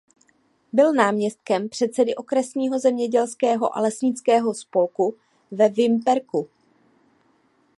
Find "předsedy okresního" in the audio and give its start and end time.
1.69-2.79